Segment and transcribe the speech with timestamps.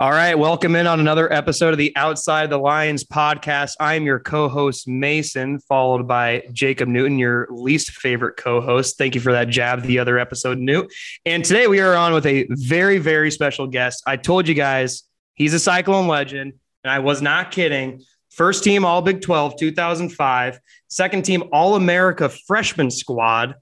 [0.00, 3.72] All right, welcome in on another episode of the Outside the Lions podcast.
[3.80, 8.96] I'm your co-host Mason, followed by Jacob Newton, your least favorite co-host.
[8.96, 10.94] Thank you for that jab the other episode, Newt.
[11.26, 14.04] And today we are on with a very, very special guest.
[14.06, 15.02] I told you guys
[15.34, 16.52] he's a Cyclone legend,
[16.84, 18.04] and I was not kidding.
[18.30, 20.60] First team All Big 12, 2005.
[20.86, 23.56] Second team All America freshman squad.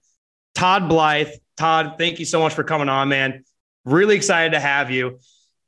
[0.54, 1.30] Todd Blythe.
[1.56, 3.42] Todd, thank you so much for coming on, man.
[3.86, 5.18] Really excited to have you.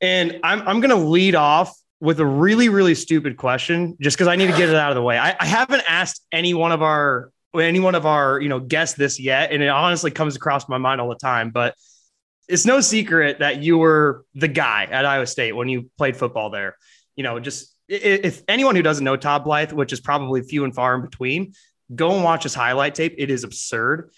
[0.00, 4.28] And I'm, I'm going to lead off with a really, really stupid question just because
[4.28, 5.18] I need to get it out of the way.
[5.18, 8.96] I, I haven't asked any one of our any one of our you know guests
[8.96, 11.50] this yet, and it honestly comes across my mind all the time.
[11.50, 11.74] But
[12.48, 16.50] it's no secret that you were the guy at Iowa State when you played football
[16.50, 16.76] there.
[17.16, 20.74] You know, just if anyone who doesn't know Todd Blythe, which is probably few and
[20.74, 21.54] far in between,
[21.94, 23.14] go and watch his highlight tape.
[23.18, 24.12] It is absurd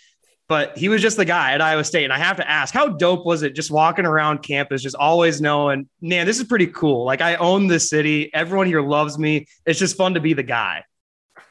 [0.51, 2.03] but he was just the guy at Iowa State.
[2.03, 5.41] And I have to ask, how dope was it just walking around campus, just always
[5.41, 7.05] knowing, man, this is pretty cool.
[7.05, 8.35] Like I own this city.
[8.35, 9.47] Everyone here loves me.
[9.65, 10.83] It's just fun to be the guy.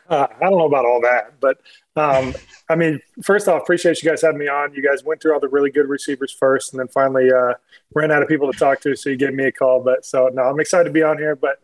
[0.09, 1.61] Uh, I don't know about all that, but
[1.95, 2.35] um,
[2.67, 4.73] I mean, first off, appreciate you guys having me on.
[4.73, 7.53] You guys went through all the really good receivers first, and then finally uh,
[7.93, 9.81] ran out of people to talk to, so you gave me a call.
[9.81, 11.37] But so no, I'm excited to be on here.
[11.37, 11.59] But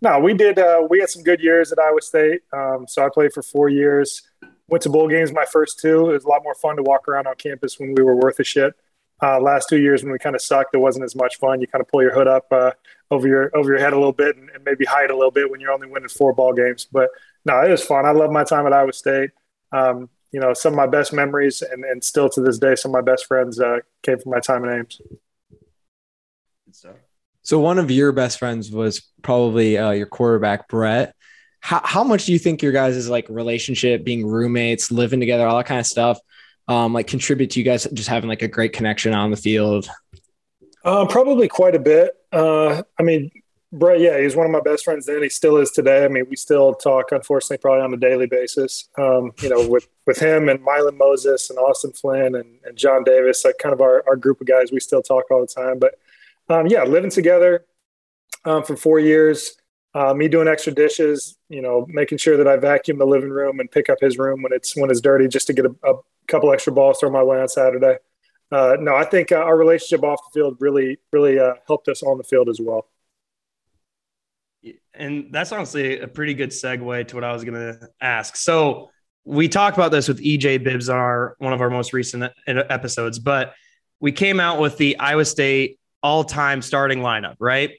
[0.00, 0.58] no, we did.
[0.58, 2.42] Uh, we had some good years at Iowa State.
[2.52, 4.22] Um, so I played for four years
[4.68, 6.10] went to bowl games my first two.
[6.10, 8.38] It was a lot more fun to walk around on campus when we were worth
[8.38, 8.74] a shit.
[9.20, 11.60] Uh, last two years when we kind of sucked, it wasn't as much fun.
[11.60, 12.70] You kind of pull your hood up uh,
[13.10, 15.50] over your over your head a little bit and, and, maybe hide a little bit
[15.50, 16.86] when you're only winning four ball games.
[16.90, 17.10] But
[17.44, 18.06] no, it was fun.
[18.06, 19.30] I love my time at Iowa State.
[19.72, 22.94] Um, you know, some of my best memories and, and still to this day, some
[22.94, 25.00] of my best friends uh, came from my time at Ames.
[27.42, 31.14] So one of your best friends was probably uh, your quarterback, Brett
[31.60, 35.46] how, how much do you think your guys' is like relationship, being roommates, living together,
[35.46, 36.18] all that kind of stuff,
[36.68, 39.88] um, like contribute to you guys just having like a great connection on the field?
[40.84, 42.12] Uh, probably quite a bit.
[42.32, 43.30] Uh, I mean,
[43.70, 45.22] Brett, yeah, he's one of my best friends then.
[45.22, 46.04] He still is today.
[46.04, 48.88] I mean, we still talk, unfortunately, probably on a daily basis.
[48.96, 53.04] Um, you know, with with him and Mylon Moses and Austin Flynn and, and John
[53.04, 55.78] Davis, like kind of our, our group of guys, we still talk all the time.
[55.78, 55.96] But
[56.48, 57.66] um, yeah, living together
[58.46, 59.56] um, for four years,
[59.98, 63.58] uh, me doing extra dishes, you know, making sure that I vacuum the living room
[63.58, 65.94] and pick up his room when it's when it's dirty, just to get a, a
[66.28, 67.96] couple extra balls thrown my way on Saturday.
[68.52, 72.04] Uh, no, I think uh, our relationship off the field really, really uh, helped us
[72.04, 72.86] on the field as well.
[74.94, 78.36] And that's honestly a pretty good segue to what I was going to ask.
[78.36, 78.90] So
[79.24, 83.18] we talked about this with EJ Bibbs on our one of our most recent episodes,
[83.18, 83.52] but
[83.98, 87.72] we came out with the Iowa State all-time starting lineup, right?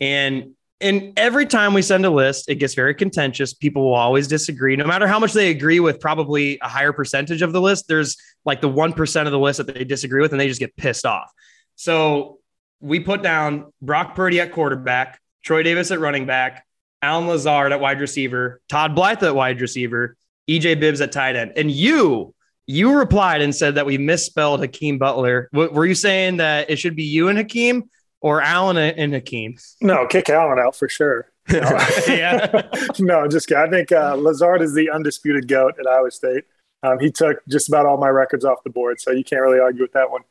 [0.00, 3.54] And and every time we send a list, it gets very contentious.
[3.54, 7.40] People will always disagree, no matter how much they agree with probably a higher percentage
[7.40, 7.88] of the list.
[7.88, 10.76] There's like the 1% of the list that they disagree with, and they just get
[10.76, 11.32] pissed off.
[11.76, 12.40] So
[12.80, 16.66] we put down Brock Purdy at quarterback, Troy Davis at running back,
[17.00, 20.16] Allen Lazard at wide receiver, Todd Blythe at wide receiver,
[20.48, 21.52] EJ Bibbs at tight end.
[21.56, 22.34] And you,
[22.66, 25.48] you replied and said that we misspelled Hakeem Butler.
[25.52, 27.88] W- were you saying that it should be you and Hakeem?
[28.26, 29.56] Or Allen and Hakeem?
[29.80, 31.30] No, kick Allen out for sure.
[31.48, 31.60] No.
[32.08, 32.62] yeah.
[32.98, 33.62] no, just kidding.
[33.62, 36.42] I think uh, Lazard is the undisputed GOAT at Iowa State.
[36.82, 39.60] Um, he took just about all my records off the board, so you can't really
[39.60, 40.22] argue with that one.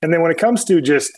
[0.00, 1.12] And then when it comes to just,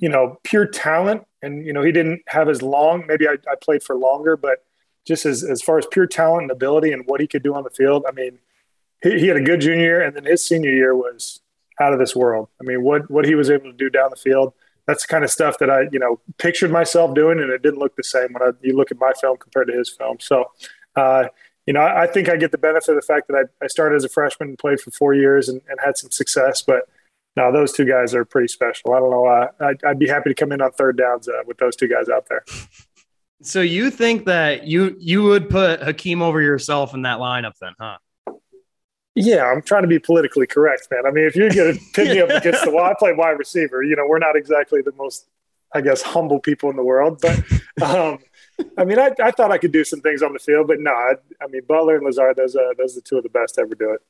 [0.00, 3.54] you know, pure talent, and, you know, he didn't have as long, maybe I, I
[3.54, 4.64] played for longer, but
[5.06, 7.62] just as, as far as pure talent and ability and what he could do on
[7.62, 8.40] the field, I mean,
[9.04, 11.38] he, he had a good junior year, and then his senior year was
[11.80, 12.48] out of this world.
[12.60, 14.52] I mean, what, what he was able to do down the field–
[14.86, 17.78] that's the kind of stuff that I, you know, pictured myself doing, and it didn't
[17.78, 20.18] look the same when I, you look at my film compared to his film.
[20.20, 20.50] So,
[20.96, 21.28] uh,
[21.66, 23.68] you know, I, I, think I get the benefit of the fact that I, I
[23.68, 26.62] started as a freshman and played for four years and, and had some success.
[26.62, 26.88] But
[27.36, 28.92] now those two guys are pretty special.
[28.92, 29.26] I don't know.
[29.26, 31.88] Uh, I'd, I'd, be happy to come in on third downs uh, with those two
[31.88, 32.44] guys out there.
[33.42, 37.72] So you think that you you would put Hakeem over yourself in that lineup then,
[37.78, 37.98] huh?
[39.14, 41.06] Yeah, I'm trying to be politically correct, man.
[41.06, 43.38] I mean, if you're going to pin me up against the wall, I play wide
[43.38, 43.82] receiver.
[43.82, 45.28] You know, we're not exactly the most,
[45.72, 47.20] I guess, humble people in the world.
[47.22, 47.38] But,
[47.82, 48.18] um,
[48.76, 50.90] I mean, I, I thought I could do some things on the field, but no,
[50.90, 53.58] I, I mean, Butler and Lazard, those, uh, those are the two of the best
[53.58, 54.00] ever do it.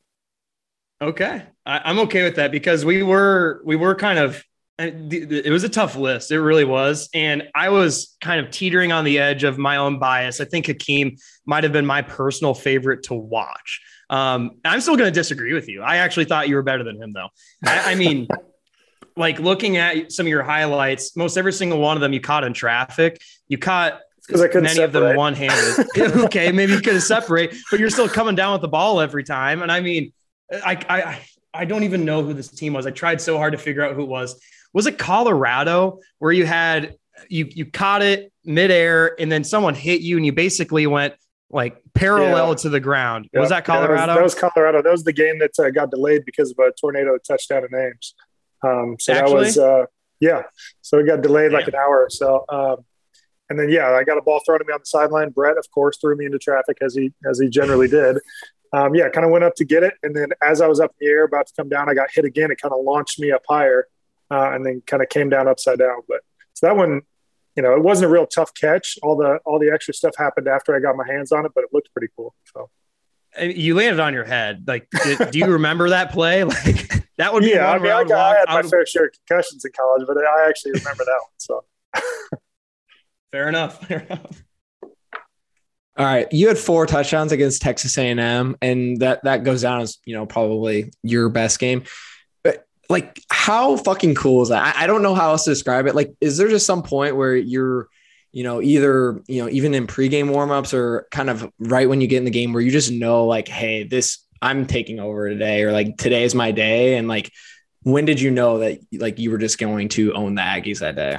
[1.02, 4.42] Okay, I, am okay with that because we were we were kind of
[4.78, 6.30] it was a tough list.
[6.30, 7.08] It really was.
[7.14, 10.40] And I was kind of teetering on the edge of my own bias.
[10.40, 11.16] I think Hakeem
[11.46, 13.80] might have been my personal favorite to watch.
[14.14, 15.82] Um, I'm still going to disagree with you.
[15.82, 17.28] I actually thought you were better than him, though.
[17.66, 18.28] I, I mean,
[19.16, 22.44] like looking at some of your highlights, most every single one of them you caught
[22.44, 23.20] in traffic.
[23.48, 25.02] You caught because I couldn't many separate.
[25.02, 25.86] of them one handed.
[26.26, 29.24] okay, maybe you could have separate, but you're still coming down with the ball every
[29.24, 29.62] time.
[29.62, 30.12] And I mean,
[30.52, 31.20] I, I
[31.52, 32.86] I don't even know who this team was.
[32.86, 34.40] I tried so hard to figure out who it was.
[34.72, 36.94] Was it Colorado where you had
[37.28, 41.14] you you caught it midair, and then someone hit you, and you basically went
[41.50, 42.54] like parallel yeah.
[42.54, 43.28] to the ground.
[43.32, 43.94] Was that Colorado?
[43.94, 44.82] Yeah, that, was, that, was, Colorado.
[44.82, 48.14] That was the game that uh, got delayed because of a tornado touchdown in Ames.
[48.62, 49.30] Um, so Actually?
[49.30, 49.84] that was uh,
[50.20, 50.42] yeah.
[50.80, 51.60] So it got delayed Damn.
[51.60, 52.44] like an hour or so.
[52.48, 52.76] Um,
[53.50, 55.30] and then yeah, I got a ball thrown at me on the sideline.
[55.30, 58.18] Brett, of course, threw me into traffic as he as he generally did.
[58.72, 60.90] Um, yeah, kind of went up to get it, and then as I was up
[60.98, 62.50] in the air about to come down, I got hit again.
[62.50, 63.86] It kind of launched me up higher,
[64.30, 66.00] uh, and then kind of came down upside down.
[66.08, 66.22] But
[66.54, 67.02] so that one,
[67.56, 68.98] you know, it wasn't a real tough catch.
[69.02, 71.64] All the all the extra stuff happened after I got my hands on it, but
[71.64, 72.34] it looked pretty cool.
[72.52, 72.70] So
[73.40, 74.64] you landed on your head.
[74.66, 76.44] Like, did, do you remember that play?
[76.54, 77.70] Like that would be yeah.
[77.70, 78.70] I mean, I, got, I had my would...
[78.70, 81.30] fair share of concussions in college, but I actually remember that one.
[81.38, 81.64] So
[83.30, 83.86] fair enough.
[83.86, 84.42] Fair enough.
[85.96, 89.98] All right, you had four touchdowns against Texas A&M, and that that goes down as
[90.04, 91.84] you know probably your best game
[92.88, 94.76] like how fucking cool is that?
[94.76, 95.94] I, I, don't know how else to describe it.
[95.94, 97.88] Like, is there just some point where you're,
[98.32, 102.06] you know, either, you know, even in pregame warmups or kind of right when you
[102.06, 105.62] get in the game where you just know, like, hey, this, I'm taking over today,
[105.62, 106.96] or like today is my day.
[106.96, 107.32] And like,
[107.82, 110.96] when did you know that like you were just going to own the Aggies that
[110.96, 111.18] day?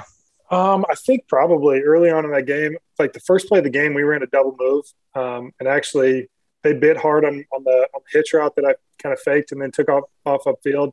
[0.51, 3.69] Um, I think probably early on in that game, like the first play of the
[3.69, 4.85] game, we ran a double move.
[5.15, 6.29] Um, and actually
[6.63, 9.51] they bit hard on, on the on the hitch route that I kind of faked
[9.51, 10.91] and then took off off upfield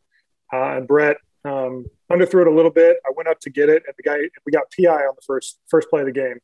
[0.53, 2.99] uh, and Brett um, underthrew it a little bit.
[3.07, 5.59] I went up to get it, and the guy we got PI on the first
[5.69, 6.39] first play of the game.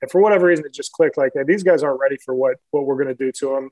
[0.00, 2.86] And for whatever reason, it just clicked like these guys aren't ready for what what
[2.86, 3.70] we're going to do to them.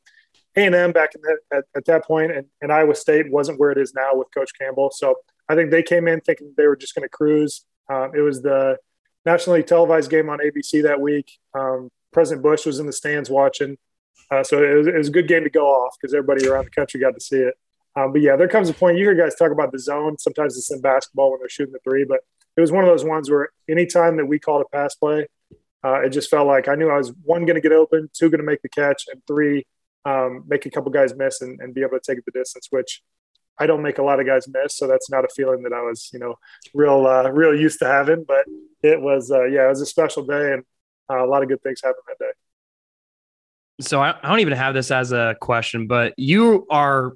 [0.56, 3.70] A and M back the, at, at that point, and, and Iowa State wasn't where
[3.70, 4.90] it is now with Coach Campbell.
[4.90, 5.14] So
[5.48, 7.64] I think they came in thinking they were just going to cruise.
[7.88, 8.78] Um, it was the
[9.24, 11.30] nationally televised game on ABC that week.
[11.54, 13.76] Um, President Bush was in the stands watching,
[14.30, 16.64] uh, so it was, it was, a good game to go off because everybody around
[16.64, 17.54] the country got to see it.
[17.96, 20.18] Um, but yeah, there comes a point you hear guys talk about the zone.
[20.18, 22.20] Sometimes it's in basketball when they're shooting the three, but
[22.56, 25.26] it was one of those ones where anytime that we called a pass play,
[25.84, 28.28] uh, it just felt like I knew I was one going to get open, two
[28.28, 29.66] going to make the catch, and three
[30.04, 33.02] um, make a couple guys miss and, and, be able to take the distance, which
[33.58, 34.76] I don't make a lot of guys miss.
[34.76, 36.36] So that's not a feeling that I was, you know,
[36.74, 38.24] real, uh, real used to having.
[38.26, 38.44] But
[38.82, 40.62] it was, uh, yeah, it was a special day, and
[41.10, 42.32] uh, a lot of good things happened that day.
[43.80, 47.14] So I, I don't even have this as a question, but you are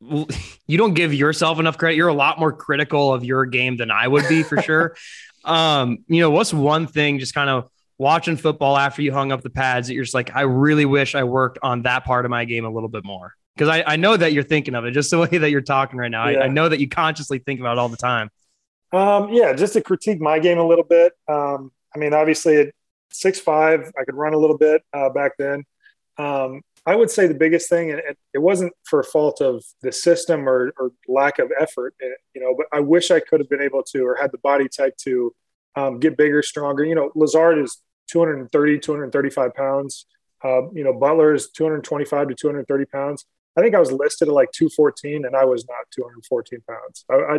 [0.66, 1.96] you don't give yourself enough credit.
[1.96, 4.96] You're a lot more critical of your game than I would be for sure.
[5.44, 7.68] um, you know, what's one thing just kind of
[7.98, 11.14] watching football after you hung up the pads that you're just like, I really wish
[11.14, 13.34] I worked on that part of my game a little bit more.
[13.58, 15.98] Cause I, I know that you're thinking of it just the way that you're talking
[15.98, 16.26] right now.
[16.28, 16.38] Yeah.
[16.38, 18.30] I, I, know that you consciously think about it all the time.
[18.92, 21.12] Um, yeah, just to critique my game a little bit.
[21.28, 22.68] Um, I mean, obviously at
[23.10, 25.64] six, five, I could run a little bit, uh, back then.
[26.16, 28.02] Um, I would say the biggest thing, and
[28.34, 32.52] it wasn't for fault of the system or, or, lack of effort, eh, you know,
[32.56, 35.32] but I wish I could have been able to or had the body type to
[35.76, 36.84] um, get bigger, stronger.
[36.84, 40.06] You know, Lazard is 230, 235 pounds.
[40.42, 43.24] Uh, you know, Butler is 225 to 230 pounds.
[43.56, 47.04] I think I was listed at like 214, and I was not 214 pounds.
[47.08, 47.38] I, I,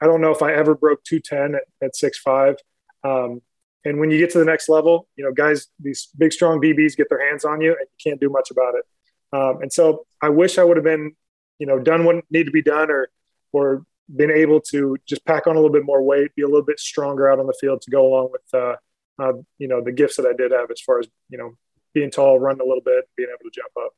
[0.00, 2.56] I don't know if I ever broke 210 at, at 6'5.
[3.04, 3.42] Um,
[3.84, 6.96] and when you get to the next level, you know, guys, these big, strong DBs
[6.96, 8.84] get their hands on you and you can't do much about it.
[9.32, 11.14] Um, and so I wish I would have been,
[11.58, 13.08] you know, done what needed to be done or,
[13.52, 13.84] or
[14.14, 16.78] been able to just pack on a little bit more weight, be a little bit
[16.78, 18.76] stronger out on the field to go along with, uh,
[19.18, 21.52] uh, you know, the gifts that I did have as far as, you know,
[21.94, 23.92] being tall, running a little bit, being able to jump up.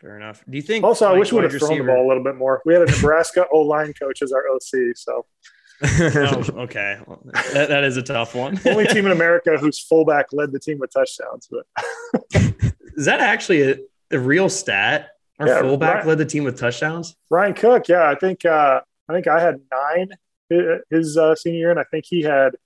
[0.00, 0.44] Fair enough.
[0.48, 2.36] Do you think also, I wish we would have thrown the ball a little bit
[2.36, 2.62] more.
[2.64, 4.96] We had a Nebraska O line coach as our OC.
[4.96, 5.26] So
[5.82, 7.20] oh, okay, well,
[7.52, 8.60] that, that is a tough one.
[8.66, 11.48] Only team in America whose fullback led the team with touchdowns.
[11.50, 11.66] But
[12.96, 13.76] is that actually a,
[14.10, 15.10] a real stat?
[15.38, 17.16] Our yeah, fullback Ryan, led the team with touchdowns.
[17.30, 20.10] Ryan Cook, yeah, I think uh, I think I had nine
[20.90, 22.56] his uh, senior year, and I think he had.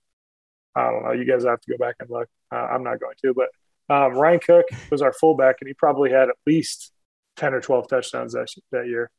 [0.75, 1.11] I don't know.
[1.11, 2.27] You guys have to go back and look.
[2.51, 3.49] Uh, I'm not going to, but
[3.93, 6.91] um, Ryan Cook was our fullback, and he probably had at least
[7.35, 9.11] ten or twelve touchdowns that that year.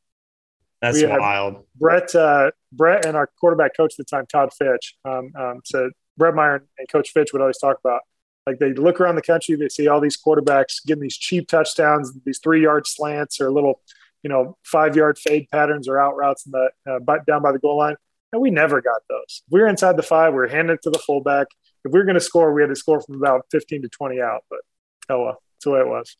[0.92, 1.64] That's wild.
[1.76, 5.90] Brett, uh, Brett, and our quarterback coach at the time, Todd Fitch, um, um, said
[6.16, 8.02] Brett Meyer and Coach Fitch would always talk about
[8.46, 12.12] like they look around the country, they see all these quarterbacks getting these cheap touchdowns,
[12.24, 13.80] these three yard slants or little,
[14.22, 17.58] you know, five yard fade patterns or out routes in the uh, down by the
[17.58, 17.96] goal line.
[18.32, 19.42] And we never got those.
[19.46, 21.46] If we were inside the five, we were handing it to the fullback.
[21.84, 24.20] If we were going to score, we had to score from about 15 to 20
[24.20, 24.44] out.
[24.50, 24.60] But
[25.08, 26.16] oh well, that's the way it was.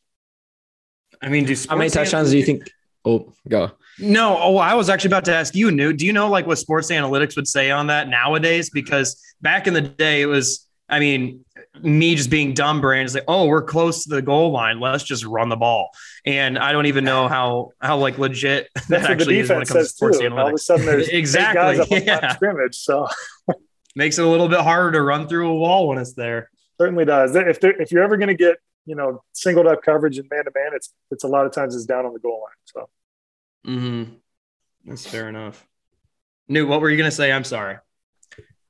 [1.21, 2.63] I mean, do how many touchdowns do you think?
[3.05, 3.71] Oh, go.
[3.99, 5.97] No, oh, I was actually about to ask you, Newt.
[5.97, 8.69] Do you know like what sports analytics would say on that nowadays?
[8.69, 11.45] Because back in the day, it was, I mean,
[11.81, 14.79] me just being dumb brain is like, oh, we're close to the goal line.
[14.79, 15.89] Let's just run the ball.
[16.25, 19.89] And I don't even know how how like legit that actually is when it comes
[19.89, 20.25] to sports too.
[20.25, 20.39] analytics.
[20.39, 22.33] All of a sudden, there's exactly guys up yeah.
[22.33, 22.75] scrimmage.
[22.75, 23.07] So
[23.95, 26.49] makes it a little bit harder to run through a wall when it's there.
[26.79, 27.35] Certainly does.
[27.35, 30.51] If if you're ever going to get you know singled up coverage and man to
[30.55, 32.51] man, it's it's a lot of times it's down on the goal line.
[32.65, 32.89] So.
[33.67, 34.13] mm-hmm.
[34.85, 35.65] That's fair enough.
[36.47, 37.31] Newt, what were you going to say?
[37.31, 37.77] I'm sorry.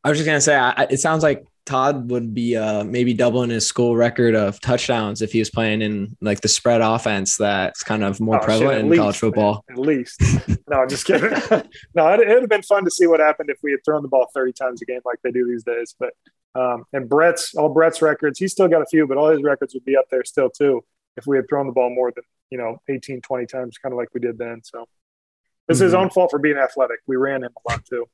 [0.04, 3.14] I was just going to say, I, it sounds like Todd would be uh, maybe
[3.14, 7.38] doubling his school record of touchdowns if he was playing in like the spread offense
[7.38, 9.66] that's kind of more oh, prevalent shit, in least, college football.
[9.68, 10.22] Man, at least.
[10.70, 11.32] no, I'm just kidding.
[11.96, 14.08] no, it, would have been fun to see what happened if we had thrown the
[14.08, 15.96] ball 30 times a game like they do these days.
[16.00, 16.14] But
[16.56, 19.74] um, and Brett's all Brett's records, he's still got a few, but all his records
[19.74, 20.84] would be up there still too
[21.18, 23.98] if we had thrown the ball more than you know 18, 20 times, kind of
[23.98, 24.62] like we did then.
[24.64, 24.86] So
[25.68, 25.86] it's mm-hmm.
[25.86, 27.00] his own fault for being athletic.
[27.08, 28.06] We ran him a lot too.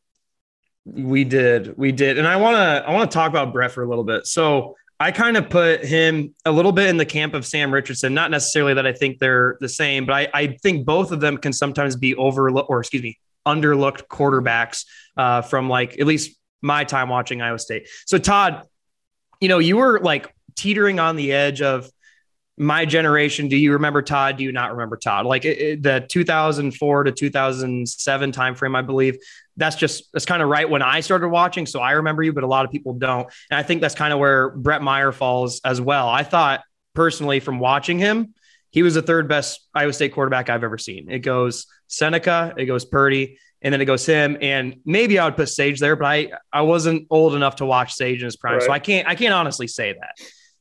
[0.86, 3.83] We did, we did, and I want to I want to talk about Brett for
[3.83, 4.25] a little bit.
[4.25, 8.13] So I kind of put him a little bit in the camp of Sam Richardson.
[8.13, 11.38] Not necessarily that I think they're the same, but I, I think both of them
[11.38, 14.86] can sometimes be overlooked, or excuse me, underlooked quarterbacks
[15.17, 17.88] uh, from like at least my time watching Iowa State.
[18.06, 18.63] So Todd,
[19.39, 21.89] you know, you were like teetering on the edge of
[22.58, 24.38] my generation, do you remember Todd?
[24.38, 25.25] Do you not remember Todd?
[25.25, 29.18] Like it, it, the 2004 to 2007 timeframe, I believe.
[29.58, 31.65] That's just that's kind of right when I started watching.
[31.65, 33.27] So I remember you, but a lot of people don't.
[33.50, 36.08] And I think that's kind of where Brett Meyer falls as well.
[36.08, 36.62] I thought
[36.94, 38.36] personally from watching him,
[38.70, 41.10] he was the third best Iowa State quarterback I've ever seen.
[41.10, 44.38] It goes Seneca, it goes Purdy, and then it goes him.
[44.41, 47.94] And maybe I would put Sage there, but I I wasn't old enough to watch
[47.94, 48.63] Sage in his prime, right.
[48.63, 50.15] so I can't I can't honestly say that.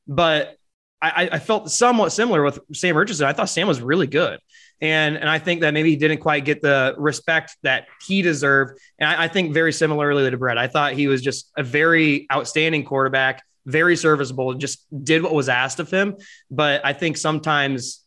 [0.06, 0.56] But
[1.02, 3.26] I, I felt somewhat similar with Sam Richardson.
[3.26, 4.38] I thought Sam was really good.
[4.82, 8.78] And, and I think that maybe he didn't quite get the respect that he deserved.
[8.98, 12.26] And I, I think very similarly to Brett, I thought he was just a very
[12.32, 16.16] outstanding quarterback, very serviceable, just did what was asked of him.
[16.50, 18.04] But I think sometimes,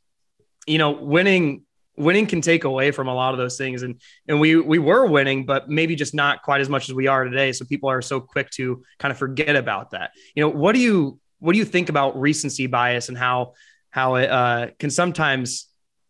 [0.66, 1.64] you know, winning
[1.96, 3.84] winning can take away from a lot of those things.
[3.84, 7.08] And and we we were winning but maybe just not quite as much as we
[7.08, 7.52] are today.
[7.52, 10.12] So people are so quick to kind of forget about that.
[10.36, 13.54] You know what do you what do you think about recency bias and how
[13.90, 15.68] how it uh, can sometimes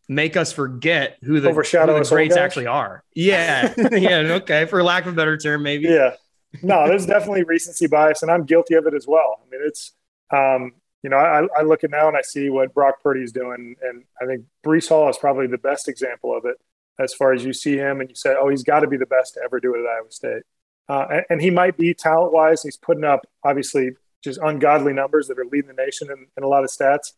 [0.08, 3.04] make us forget who the, Overshadow who the greats actually are?
[3.16, 5.86] Yeah, yeah, okay, for lack of a better term, maybe.
[5.86, 6.16] Yeah,
[6.62, 9.40] no, there's definitely recency bias, and I'm guilty of it as well.
[9.42, 9.94] I mean, it's
[10.32, 13.76] um, you know, I, I look at now and I see what Brock Purdy's doing,
[13.82, 16.58] and I think Breece Hall is probably the best example of it.
[17.00, 19.08] As far as you see him and you say, oh, he's got to be the
[19.08, 20.44] best to ever do it at Iowa State.
[20.88, 22.62] Uh, and, and, he might be talent wise.
[22.62, 23.92] He's putting up obviously
[24.24, 27.14] just ungodly numbers that are leading the nation in, in a lot of stats.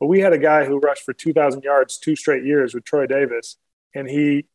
[0.00, 3.06] But we had a guy who rushed for 2,000 yards two straight years with Troy
[3.06, 3.56] Davis.
[3.94, 4.46] And he,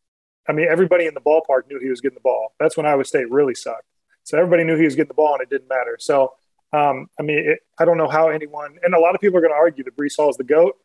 [0.48, 2.54] I mean, everybody in the ballpark knew he was getting the ball.
[2.60, 3.86] That's when Iowa State really sucked.
[4.24, 5.98] So everybody knew he was getting the ball and it didn't matter.
[6.00, 6.34] So,
[6.74, 9.42] um, I mean, it, I don't know how anyone, and a lot of people are
[9.42, 10.76] going to argue that Breece Hall is the GOAT.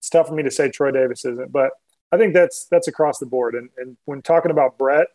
[0.00, 1.70] It's tough for me to say Troy Davis isn't, but
[2.12, 3.54] I think that's that's across the board.
[3.54, 5.08] And, and when talking about Brett,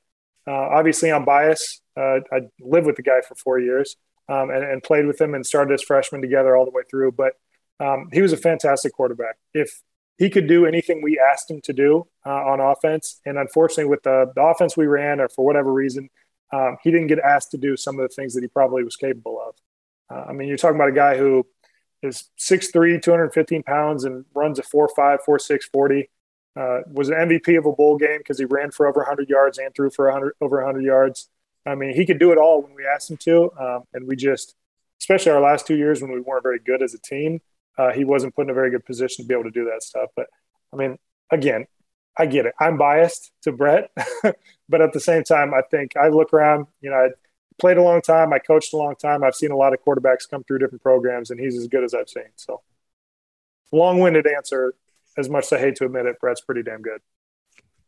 [0.47, 1.81] uh, obviously I'm biased.
[1.97, 3.95] Uh, I lived with the guy for four years
[4.29, 7.11] um, and, and, played with him and started as freshmen together all the way through.
[7.11, 7.33] But
[7.79, 9.35] um, he was a fantastic quarterback.
[9.53, 9.81] If
[10.17, 14.03] he could do anything we asked him to do uh, on offense, and unfortunately, with
[14.03, 16.09] the, the, offense we ran, or for whatever reason,
[16.51, 18.95] um, he didn't get asked to do some of the things that he probably was
[18.95, 19.55] capable of.
[20.09, 21.45] Uh, I mean, you're talking about a guy who
[22.01, 26.09] is 6'3, 215 pounds, and runs a 4'5, 4'6, 40.
[26.55, 29.57] Uh, was an MVP of a bowl game because he ran for over 100 yards
[29.57, 31.29] and threw for 100, over 100 yards.
[31.65, 34.15] I mean, he could do it all when we asked him to, um, and we
[34.15, 34.55] just,
[35.01, 37.41] especially our last two years when we weren't very good as a team,
[37.77, 39.81] uh, he wasn't put in a very good position to be able to do that
[39.81, 40.09] stuff.
[40.15, 40.27] But
[40.71, 40.99] I mean,
[41.31, 41.65] again,
[42.17, 42.53] I get it.
[42.59, 43.89] I'm biased to Brett,
[44.69, 46.67] but at the same time, I think I look around.
[46.81, 47.09] You know, I
[47.59, 49.23] played a long time, I coached a long time.
[49.23, 51.93] I've seen a lot of quarterbacks come through different programs, and he's as good as
[51.93, 52.31] I've seen.
[52.35, 52.61] So,
[53.71, 54.75] long-winded answer.
[55.15, 56.99] As much as I hate to admit it, Brett's pretty damn good.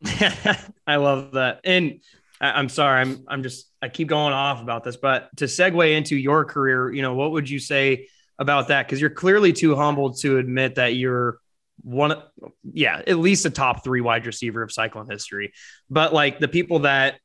[0.86, 1.60] I love that.
[1.64, 2.00] And
[2.40, 5.96] I, am sorry, I'm I'm just I keep going off about this, but to segue
[5.96, 8.08] into your career, you know, what would you say
[8.38, 8.86] about that?
[8.86, 11.38] Because you're clearly too humble to admit that you're
[11.82, 12.22] one, of
[12.62, 15.52] yeah, at least a top three wide receiver of Cyclone history.
[15.88, 17.20] But like the people that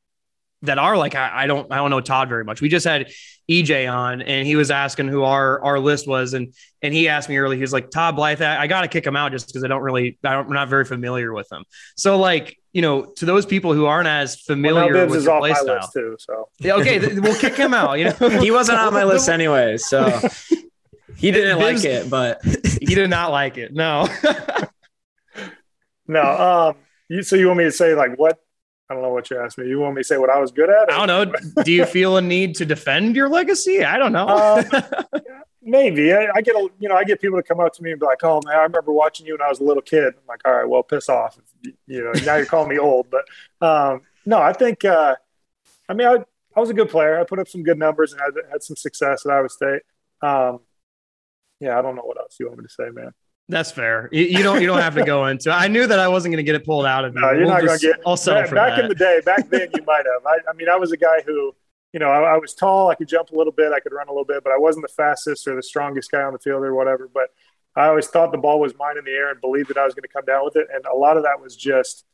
[0.64, 2.62] that are like I, I, don't I don't know Todd very much.
[2.62, 3.12] We just had
[3.50, 7.30] EJ on and he was asking who our our list was and and he asked
[7.30, 7.58] me early.
[7.58, 8.42] He was like Todd Blythe.
[8.42, 10.54] I, I got to kick him out just because I don't really I don't, I'm
[10.54, 11.66] not very familiar with him.
[11.98, 15.54] So like you know to those people who aren't as familiar well, with your play
[15.54, 16.16] style too.
[16.20, 17.98] So yeah, okay, we'll kick him out.
[18.00, 20.22] You know he wasn't on my list anyway, so
[21.18, 22.42] he didn't like it, but
[22.80, 23.74] he did not like it.
[23.74, 24.08] No.
[26.08, 26.22] no.
[26.22, 26.76] Um.
[27.10, 28.40] You, so you want me to say like what
[28.92, 29.70] I don't know what you asked me.
[29.70, 30.92] You want me to say what I was good at?
[30.92, 31.64] I don't know.
[31.64, 33.86] Do you feel a need to defend your legacy?
[33.86, 34.28] I don't know.
[34.28, 34.64] uh,
[35.62, 37.92] maybe I, I, get a, you know I get people to come up to me
[37.92, 40.08] and be like, "Oh man, I remember watching you when I was a little kid."
[40.08, 41.40] I'm like, "All right, well, piss off."
[41.88, 43.24] You know, now you're calling me old, but
[43.66, 45.16] um, no, I think uh,
[45.88, 46.18] I mean I
[46.54, 47.18] I was a good player.
[47.18, 49.84] I put up some good numbers and had, had some success at Iowa State.
[50.22, 50.60] Um,
[51.62, 53.14] yeah, I don't know what else you want me to say, man.
[53.52, 54.08] That's fair.
[54.14, 55.52] You, you don't you don't have to go into.
[55.52, 57.20] I knew that I wasn't going to get it pulled out of you.
[57.20, 58.00] No, you're we'll not going to get.
[58.06, 58.84] I'll settle back, for back that.
[58.86, 59.22] in the day.
[59.26, 60.26] Back then, you might have.
[60.26, 61.54] I, I mean, I was a guy who,
[61.92, 62.90] you know, I, I, was tall.
[62.90, 63.74] I could jump a little bit.
[63.74, 66.24] I could run a little bit, but I wasn't the fastest or the strongest guy
[66.24, 67.10] on the field or whatever.
[67.14, 67.28] But
[67.76, 69.94] I always thought the ball was mine in the air and believed that I was
[69.94, 70.68] going to come down with it.
[70.74, 72.06] And a lot of that was just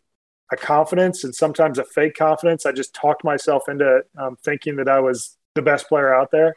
[0.51, 2.65] a confidence and sometimes a fake confidence.
[2.65, 6.55] I just talked myself into um, thinking that I was the best player out there.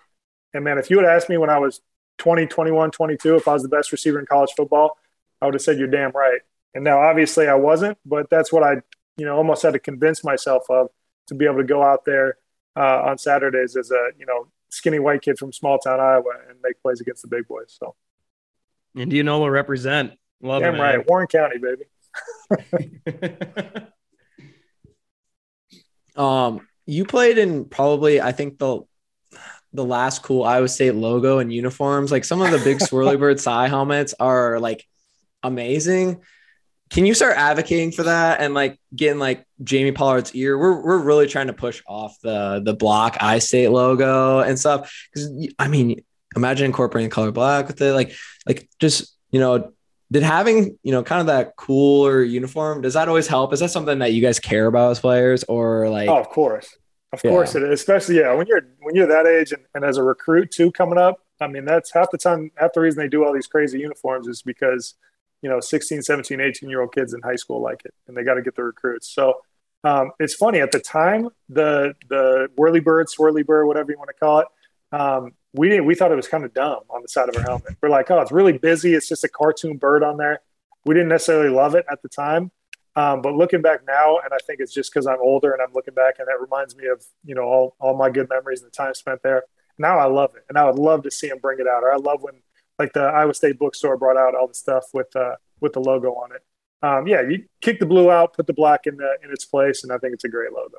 [0.55, 1.83] And man, if you had asked me when I was
[2.21, 4.99] 20, 21, 22, if I was the best receiver in college football,
[5.41, 6.41] I would have said, you're damn right.
[6.75, 8.75] And now obviously I wasn't, but that's what I,
[9.17, 10.89] you know, almost had to convince myself of
[11.27, 12.37] to be able to go out there
[12.77, 16.59] uh, on Saturdays as a, you know, skinny white kid from small town Iowa and
[16.63, 17.77] make plays against the big boys.
[17.81, 17.97] So
[18.95, 20.13] Indianola represent.
[20.43, 21.09] Love Damn it, right.
[21.09, 21.85] Warren County, baby.
[26.17, 28.83] um, you played in probably, I think the
[29.73, 32.11] the last cool Iowa State logo and uniforms.
[32.11, 34.87] Like some of the big swirly bird Cy helmets are like
[35.43, 36.23] amazing.
[36.91, 40.59] Can you start advocating for that and like getting like Jamie Pollard's ear?
[40.59, 44.93] We're we're really trying to push off the the block I State logo and stuff.
[45.13, 46.03] Because I mean,
[46.35, 48.13] imagine incorporating the color black with it, like
[48.47, 49.73] like just you know,
[50.11, 53.53] did having you know kind of that cooler uniform does that always help?
[53.53, 56.09] Is that something that you guys care about as players or like?
[56.09, 56.77] Oh, of course,
[57.13, 57.31] of yeah.
[57.31, 57.81] course it is.
[57.81, 60.99] Especially yeah, when you're when you're that age and, and as a recruit too coming
[60.99, 61.21] up.
[61.43, 62.51] I mean, that's half the time.
[62.57, 64.95] Half the reason they do all these crazy uniforms is because
[65.43, 68.23] you know 16 17 18 year old kids in high school like it and they
[68.23, 69.41] got to get the recruits so
[69.83, 74.09] um, it's funny at the time the the whirly bird swirly bird whatever you want
[74.09, 74.47] to call it
[74.93, 77.43] um, we didn't we thought it was kind of dumb on the side of our
[77.43, 80.41] helmet we're like oh it's really busy it's just a cartoon bird on there
[80.85, 82.51] we didn't necessarily love it at the time
[83.01, 85.73] um, but looking back now and i think it's just because i'm older and i'm
[85.75, 88.71] looking back and that reminds me of you know all, all my good memories and
[88.71, 89.45] the time spent there
[89.79, 91.93] now i love it and i would love to see them bring it out or
[91.93, 92.35] i love when
[92.81, 96.13] like the Iowa State bookstore brought out all the stuff with uh, with the logo
[96.15, 96.43] on it.
[96.83, 99.85] Um, yeah, you kick the blue out, put the black in the in its place,
[99.85, 100.79] and I think it's a great logo.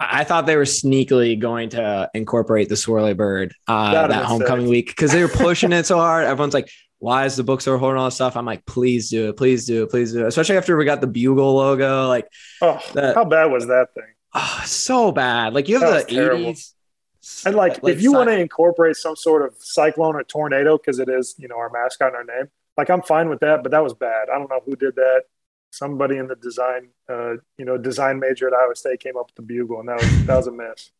[0.00, 4.70] I thought they were sneakily going to incorporate the swirly bird uh, that homecoming sick.
[4.70, 6.24] week because they were pushing it so hard.
[6.24, 9.36] Everyone's like, "Why is the bookstore holding all this stuff?" I'm like, "Please do it,
[9.36, 12.08] please do it, please do it." Especially after we got the bugle logo.
[12.08, 12.28] Like,
[12.62, 14.14] oh, that, how bad was that thing?
[14.34, 15.54] Oh, so bad.
[15.54, 16.52] Like you have the terrible.
[16.52, 16.74] 80s
[17.44, 20.98] and like, like if you want to incorporate some sort of cyclone or tornado, because
[20.98, 23.72] it is, you know, our mascot and our name, like I'm fine with that, but
[23.72, 24.28] that was bad.
[24.32, 25.24] I don't know who did that.
[25.70, 29.34] Somebody in the design, uh, you know, design major at Iowa State came up with
[29.34, 30.90] the bugle, and that was that was a mess.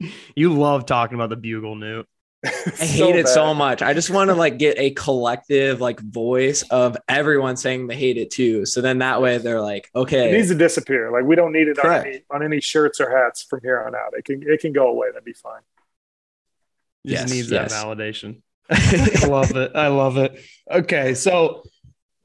[0.34, 2.08] you love talking about the bugle, Newt.
[2.80, 3.80] I hate so it so much.
[3.80, 8.18] I just want to like get a collective like voice of everyone saying they hate
[8.18, 8.66] it too.
[8.66, 11.10] So then that way they're like, okay, it needs to disappear.
[11.10, 13.94] Like we don't need it on any, on any, shirts or hats from here on
[13.94, 14.12] out.
[14.12, 15.08] It can it can go away.
[15.08, 15.62] That'd be fine.
[17.06, 17.72] Just yes, needs yes.
[17.72, 18.42] that validation.
[18.70, 19.72] I love it.
[19.74, 20.38] I love it.
[20.70, 21.62] Okay, so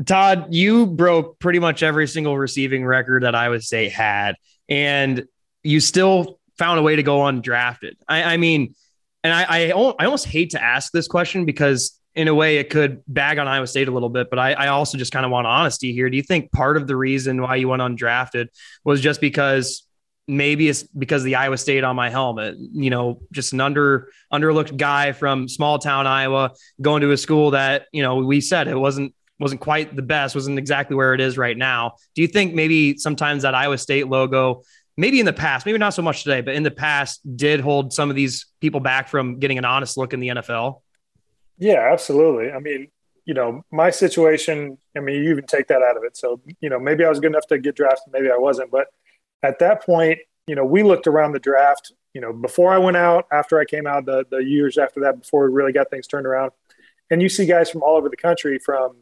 [0.06, 4.36] Todd, you broke pretty much every single receiving record that Iowa State had,
[4.68, 5.26] and
[5.64, 7.94] you still found a way to go undrafted.
[8.08, 8.76] I, I mean
[9.24, 12.70] and I, I, I almost hate to ask this question because in a way it
[12.70, 15.32] could bag on Iowa State a little bit, but I, I also just kind of
[15.32, 16.10] want honesty here.
[16.10, 18.48] Do you think part of the reason why you went undrafted
[18.84, 19.86] was just because
[20.28, 24.78] maybe it's because the Iowa State on my helmet, you know, just an under underlooked
[24.78, 26.52] guy from small town Iowa
[26.82, 30.36] going to a school that, you know, we said it wasn't wasn't quite the best,
[30.36, 31.94] wasn't exactly where it is right now.
[32.14, 34.64] Do you think maybe sometimes that Iowa State logo
[35.00, 37.94] maybe in the past, maybe not so much today, but in the past did hold
[37.94, 40.82] some of these people back from getting an honest look in the NFL?
[41.58, 42.52] Yeah, absolutely.
[42.52, 42.90] I mean,
[43.24, 46.18] you know, my situation, I mean, you even take that out of it.
[46.18, 48.72] So, you know, maybe I was good enough to get drafted, maybe I wasn't.
[48.72, 48.88] But
[49.42, 52.98] at that point, you know, we looked around the draft, you know, before I went
[52.98, 56.08] out, after I came out, the, the years after that, before we really got things
[56.08, 56.52] turned around.
[57.10, 58.98] And you see guys from all over the country from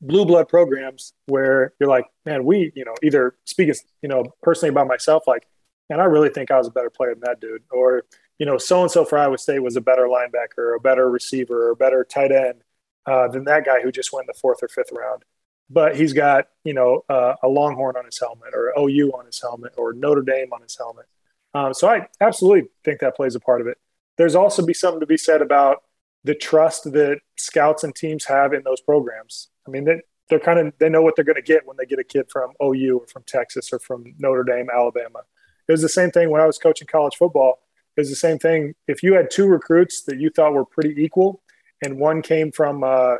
[0.00, 4.70] blue blood programs where you're like, man, we, you know, either speaking, you know, personally
[4.70, 5.46] about myself, like,
[5.90, 8.04] and I really think I was a better player than that dude, or
[8.38, 11.68] you know, so and so for Iowa State was a better linebacker, a better receiver,
[11.68, 12.62] or a better tight end
[13.06, 15.24] uh, than that guy who just went the fourth or fifth round.
[15.70, 19.40] But he's got you know uh, a Longhorn on his helmet, or OU on his
[19.40, 21.06] helmet, or Notre Dame on his helmet.
[21.54, 23.78] Um, so I absolutely think that plays a part of it.
[24.16, 25.83] There's also be something to be said about
[26.24, 29.48] the trust that scouts and teams have in those programs.
[29.66, 31.86] I mean, they, they're kind of they know what they're going to get when they
[31.86, 35.20] get a kid from OU or from Texas or from Notre Dame, Alabama.
[35.68, 37.60] It was the same thing when I was coaching college football.
[37.96, 38.74] It was the same thing.
[38.88, 41.42] If you had two recruits that you thought were pretty equal,
[41.82, 43.16] and one came from, uh,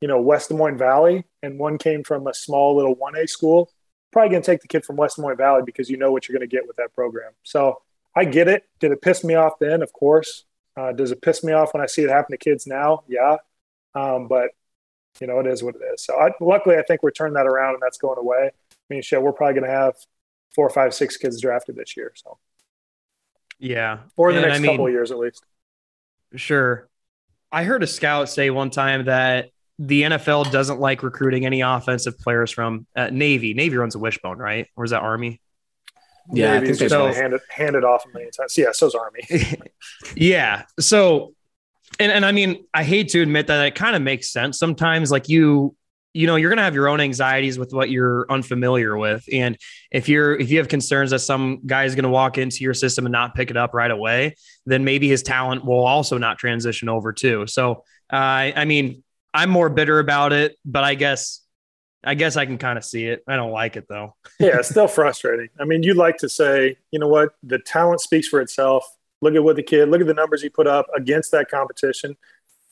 [0.00, 3.26] you know, West Des Moines Valley, and one came from a small little one A
[3.26, 3.70] school,
[4.10, 6.28] probably going to take the kid from West Des Moines Valley because you know what
[6.28, 7.32] you're going to get with that program.
[7.42, 7.82] So
[8.16, 8.64] I get it.
[8.80, 9.82] Did it piss me off then?
[9.82, 10.44] Of course.
[10.76, 13.04] Uh, does it piss me off when I see it happen to kids now?
[13.08, 13.36] Yeah.
[13.94, 14.50] Um, but
[15.20, 16.04] you know, it is what it is.
[16.04, 18.50] So I, luckily, I think we're turning that around and that's going away.
[18.72, 19.94] I mean, shit, we're probably going to have
[20.54, 22.12] four, five, six kids drafted this year.
[22.14, 22.38] So
[23.58, 25.44] yeah, or in the next I couple mean, years at least.
[26.34, 26.88] Sure.
[27.50, 32.18] I heard a scout say one time that the NFL doesn't like recruiting any offensive
[32.18, 33.52] players from uh, Navy.
[33.52, 34.68] Navy runs a wishbone, right?
[34.76, 35.40] Or is that Army?
[36.32, 38.56] Yeah, Navy's I think they handed handed off many times.
[38.56, 39.22] Yeah, so's Army.
[40.16, 40.64] yeah.
[40.78, 41.34] So,
[41.98, 45.10] and and I mean, I hate to admit that it kind of makes sense sometimes.
[45.10, 45.74] Like you,
[46.14, 49.56] you know, you're gonna have your own anxieties with what you're unfamiliar with, and
[49.90, 53.06] if you're if you have concerns that some guy is gonna walk into your system
[53.06, 56.88] and not pick it up right away, then maybe his talent will also not transition
[56.88, 57.46] over too.
[57.46, 59.02] So, uh, I mean,
[59.34, 61.41] I'm more bitter about it, but I guess
[62.04, 63.22] I guess I can kind of see it.
[63.28, 64.16] I don't like it though.
[64.40, 65.48] yeah, it's still frustrating.
[65.60, 68.84] I mean, you'd like to say, you know what, the talent speaks for itself.
[69.20, 72.16] Look at what the kid, look at the numbers he put up against that competition.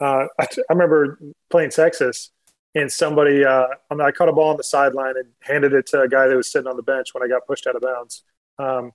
[0.00, 2.30] Uh, I, I, remember playing Texas,
[2.74, 5.86] and somebody, uh, I, mean, I caught a ball on the sideline and handed it
[5.86, 7.82] to a guy that was sitting on the bench when I got pushed out of
[7.82, 8.22] bounds,
[8.58, 8.92] um,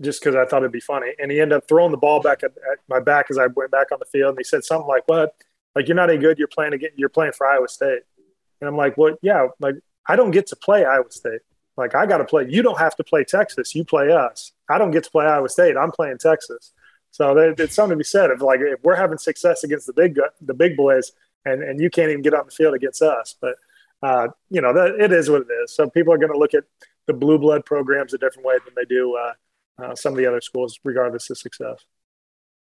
[0.00, 1.12] just because I thought it'd be funny.
[1.20, 3.70] And he ended up throwing the ball back at, at my back as I went
[3.70, 5.34] back on the field, and he said something like, "What?
[5.74, 6.38] Like you're not any good.
[6.38, 6.90] You're playing again.
[6.96, 8.02] You're playing for Iowa State."
[8.62, 9.74] And I'm like, well, yeah, like
[10.06, 11.40] I don't get to play Iowa State.
[11.76, 12.46] Like I got to play.
[12.48, 13.74] You don't have to play Texas.
[13.74, 14.52] You play us.
[14.70, 15.76] I don't get to play Iowa State.
[15.76, 16.72] I'm playing Texas.
[17.10, 20.16] So it's something to be said of like if we're having success against the big
[20.40, 21.10] the big boys,
[21.44, 23.34] and and you can't even get on the field against us.
[23.40, 23.56] But
[24.00, 25.74] uh, you know that it is what it is.
[25.74, 26.64] So people are going to look at
[27.08, 29.32] the blue blood programs a different way than they do uh,
[29.82, 31.84] uh, some of the other schools, regardless of success.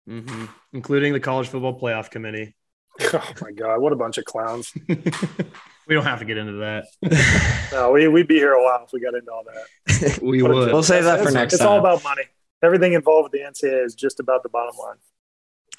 [0.09, 0.45] Mm-hmm.
[0.73, 2.53] Including the college football playoff committee.
[3.13, 4.73] Oh my god, what a bunch of clowns!
[4.87, 6.85] we don't have to get into that.
[7.71, 10.19] no, we we'd be here a while if we got into all that.
[10.21, 10.71] we what would.
[10.71, 11.33] We'll save that for next.
[11.33, 11.43] Time.
[11.45, 11.67] It's time.
[11.67, 12.23] all about money.
[12.63, 14.95] Everything involved with the NCAA is just about the bottom line.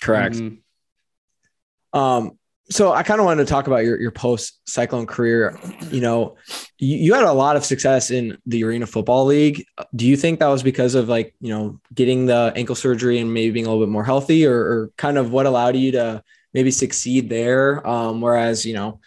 [0.01, 0.37] Correct.
[0.37, 1.99] Mm-hmm.
[1.99, 2.39] Um.
[2.69, 5.59] So I kind of wanted to talk about your your post cyclone career.
[5.91, 6.37] You know,
[6.79, 9.65] you, you had a lot of success in the Arena Football League.
[9.95, 13.33] Do you think that was because of like you know getting the ankle surgery and
[13.33, 16.23] maybe being a little bit more healthy, or, or kind of what allowed you to
[16.57, 17.87] maybe succeed there.
[17.87, 18.99] Um, whereas, you know,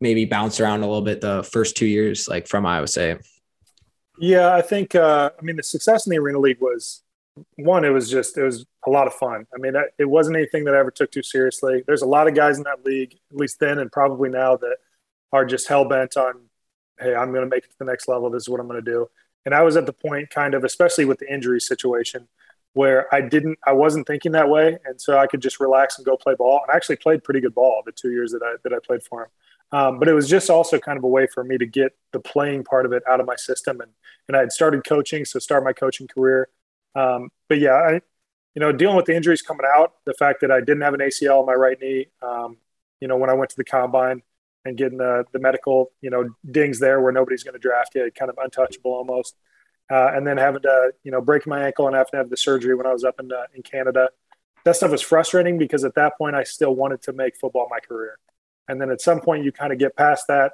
[0.00, 3.18] maybe bounce around a little bit the first two years, like from Iowa State.
[4.18, 7.02] Yeah, I think, uh, I mean, the success in the Arena League was
[7.56, 9.46] one, it was just, it was a lot of fun.
[9.52, 11.82] I mean, it wasn't anything that I ever took too seriously.
[11.88, 14.76] There's a lot of guys in that league, at least then and probably now, that
[15.32, 16.34] are just hell bent on,
[17.00, 18.30] hey, I'm going to make it to the next level.
[18.30, 19.08] This is what I'm going to do.
[19.44, 22.28] And I was at the point, kind of, especially with the injury situation,
[22.74, 26.06] where I didn't, I wasn't thinking that way, and so I could just relax and
[26.06, 26.60] go play ball.
[26.62, 29.02] And I actually played pretty good ball the two years that I that I played
[29.02, 29.28] for him.
[29.72, 32.20] Um, but it was just also kind of a way for me to get the
[32.20, 33.90] playing part of it out of my system, and
[34.28, 36.48] and I had started coaching, so start my coaching career.
[36.94, 37.92] Um, but yeah, I,
[38.54, 41.00] you know, dealing with the injuries coming out, the fact that I didn't have an
[41.00, 42.58] ACL on my right knee, um,
[43.00, 44.22] you know, when I went to the combine
[44.64, 48.10] and getting the the medical, you know, dings there where nobody's going to draft you,
[48.16, 49.36] kind of untouchable almost
[49.92, 52.36] uh, and then having to you know break my ankle and having to have the
[52.36, 54.08] surgery when I was up in uh, in Canada.
[54.64, 57.80] That stuff was frustrating because at that point I still wanted to make football my
[57.80, 58.18] career,
[58.68, 60.52] and then at some point you kind of get past that.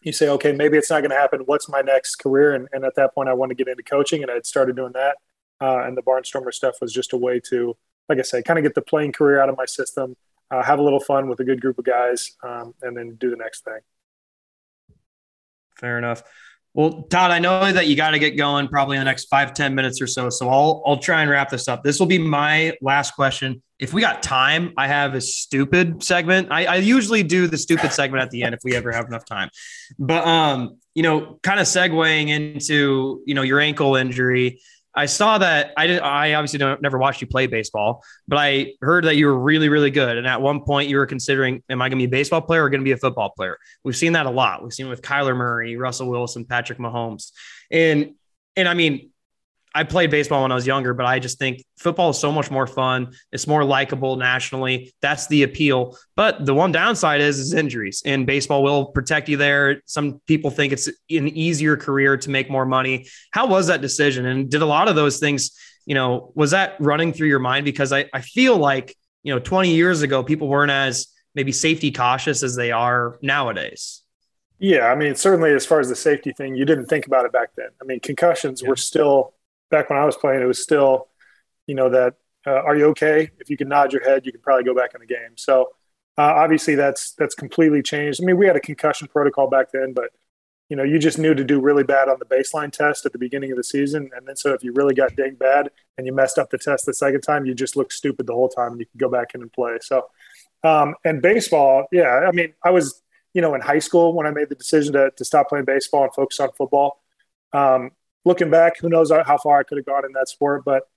[0.00, 1.40] You say, okay, maybe it's not going to happen.
[1.46, 2.54] What's my next career?
[2.54, 4.74] And, and, at that point, I wanted to get into coaching, and I had started
[4.74, 5.16] doing that.
[5.60, 7.76] Uh, and the Barnstormer stuff was just a way to,
[8.08, 10.16] like I say, kind of get the playing career out of my system,
[10.50, 13.30] uh, have a little fun with a good group of guys, um, and then do
[13.30, 13.78] the next thing.
[15.78, 16.24] Fair enough.
[16.74, 19.52] Well, Todd, I know that you got to get going probably in the next five
[19.52, 20.30] ten minutes or so.
[20.30, 21.84] So I'll I'll try and wrap this up.
[21.84, 23.62] This will be my last question.
[23.78, 26.48] If we got time, I have a stupid segment.
[26.50, 29.24] I, I usually do the stupid segment at the end if we ever have enough
[29.26, 29.50] time.
[29.98, 34.60] But um, you know, kind of segueing into, you know, your ankle injury.
[34.94, 36.00] I saw that I did.
[36.00, 39.68] I obviously don't never watched you play baseball, but I heard that you were really,
[39.68, 40.18] really good.
[40.18, 42.64] And at one point, you were considering, am I going to be a baseball player
[42.64, 43.56] or going to be a football player?
[43.84, 44.62] We've seen that a lot.
[44.62, 47.32] We've seen it with Kyler Murray, Russell Wilson, Patrick Mahomes,
[47.70, 48.14] and
[48.54, 49.11] and I mean,
[49.74, 52.50] I played baseball when I was younger, but I just think football is so much
[52.50, 53.14] more fun.
[53.32, 54.92] It's more likable nationally.
[55.00, 55.96] That's the appeal.
[56.14, 59.82] But the one downside is is injuries, and baseball will protect you there.
[59.86, 63.06] Some people think it's an easier career to make more money.
[63.30, 64.26] How was that decision?
[64.26, 65.52] And did a lot of those things,
[65.86, 67.64] you know, was that running through your mind?
[67.64, 71.90] Because I, I feel like, you know, 20 years ago, people weren't as maybe safety
[71.90, 74.02] cautious as they are nowadays.
[74.58, 77.32] Yeah, I mean, certainly as far as the safety thing, you didn't think about it
[77.32, 77.70] back then.
[77.80, 78.68] I mean, concussions yeah.
[78.68, 79.34] were still
[79.72, 81.08] back when I was playing, it was still,
[81.66, 82.14] you know, that
[82.46, 83.30] uh, are you okay?
[83.40, 85.36] If you can nod your head, you can probably go back in the game.
[85.36, 85.70] So
[86.16, 88.22] uh, obviously that's that's completely changed.
[88.22, 90.10] I mean, we had a concussion protocol back then, but
[90.68, 93.18] you know, you just knew to do really bad on the baseline test at the
[93.18, 94.10] beginning of the season.
[94.16, 96.86] And then so if you really got dinged bad and you messed up the test
[96.86, 99.34] the second time, you just looked stupid the whole time and you could go back
[99.34, 99.76] in and play.
[99.82, 100.08] So,
[100.64, 103.02] um, and baseball, yeah, I mean, I was,
[103.34, 106.04] you know, in high school when I made the decision to, to stop playing baseball
[106.04, 107.02] and focus on football.
[107.52, 107.90] Um,
[108.24, 110.64] looking back, who knows how far I could have gone in that sport.
[110.64, 110.88] But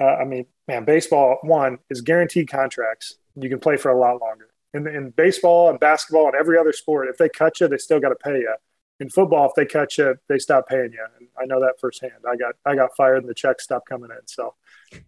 [0.00, 3.18] uh, I mean, man, baseball, one, is guaranteed contracts.
[3.36, 4.48] You can play for a lot longer.
[4.72, 8.00] In, in baseball and basketball and every other sport, if they cut you, they still
[8.00, 8.54] got to pay you
[9.00, 11.04] in football, if they cut you, they stop paying you.
[11.18, 12.12] And I know that firsthand.
[12.28, 14.26] I got I got fired and the checks stopped coming in.
[14.26, 14.54] So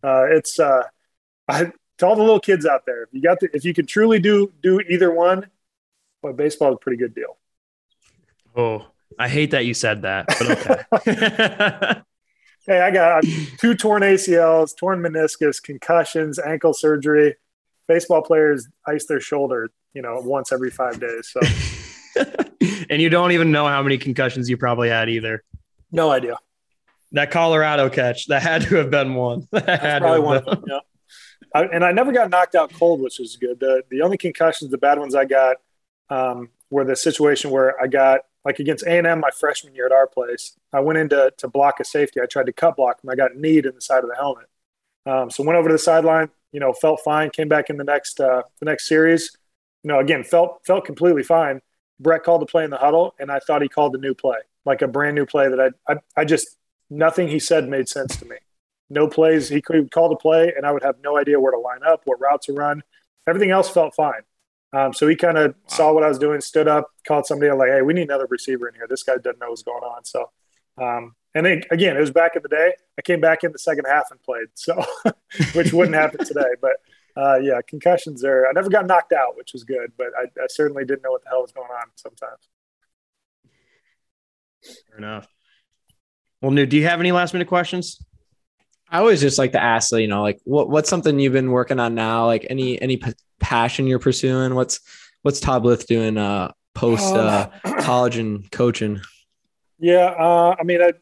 [0.03, 0.85] uh, it's uh,
[1.49, 3.05] I, to all the little kids out there.
[3.05, 5.47] If you got the, if you can truly do do either one,
[6.23, 7.37] boy, baseball is a pretty good deal.
[8.57, 8.87] Oh,
[9.19, 12.03] I hate that you said that, but okay.
[12.67, 13.25] hey, I got
[13.59, 17.37] two torn ACLs, torn meniscus, concussions, ankle surgery.
[17.89, 21.33] Baseball players ice their shoulder, you know, once every five days.
[21.33, 21.41] So.
[22.91, 25.45] and you don't even know how many concussions you probably had either.
[25.93, 26.37] No idea.
[27.13, 29.47] That Colorado catch that had to have been one.
[29.53, 30.37] That That's probably one.
[30.39, 30.79] Of them, yeah.
[31.55, 33.61] I, and I never got knocked out cold, which was good.
[33.61, 35.57] The the only concussions, the bad ones I got,
[36.11, 39.87] um, were the situation where I got like against A and M my freshman year
[39.87, 40.57] at our place.
[40.73, 42.21] I went into to block a safety.
[42.21, 43.11] I tried to cut block him.
[43.11, 44.47] I got kneed in the side of the helmet.
[45.05, 46.31] Um, so went over to the sideline.
[46.53, 47.31] You know, felt fine.
[47.31, 49.37] Came back in the next uh, the next series.
[49.83, 51.61] You know, again felt felt completely fine.
[51.99, 54.39] Brett called the play in the huddle, and I thought he called a new play,
[54.65, 56.57] like a brand new play that I, I, I just
[56.89, 58.37] nothing he said made sense to me.
[58.89, 59.49] No plays.
[59.49, 62.03] He could call the play, and I would have no idea where to line up,
[62.05, 62.85] what route to run.
[63.27, 64.23] Everything else felt fine.
[64.73, 65.55] Um, so he kind of wow.
[65.69, 68.69] saw what I was doing, stood up, called somebody like, "Hey, we need another receiver
[68.69, 68.87] in here.
[68.89, 70.31] This guy doesn't know what's going on." So,
[70.79, 72.73] um, and then, again, it was back in the day.
[72.99, 74.85] I came back in the second half and played, so
[75.55, 76.55] which wouldn't happen today.
[76.61, 76.73] But
[77.17, 78.47] uh, yeah, concussions are.
[78.47, 81.23] I never got knocked out, which was good, but I, I certainly didn't know what
[81.23, 82.49] the hell was going on sometimes.
[84.89, 85.29] Fair enough.
[86.43, 88.05] Well, Newt, do you have any last minute questions?
[88.89, 91.81] I always just like to ask, you know, like what what's something you've been working
[91.81, 92.27] on now?
[92.27, 94.55] Like any any p- passion you're pursuing?
[94.55, 94.81] What's
[95.23, 99.01] what's Todd Blythe doing uh, post uh, college and coaching?
[99.79, 100.93] Yeah, uh, I mean, I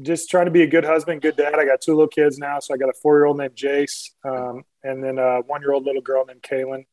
[0.00, 1.54] just trying to be a good husband, good dad.
[1.54, 4.10] I got two little kids now, so I got a four year old named Jace,
[4.24, 6.86] um, and then a one year old little girl named Kaylin.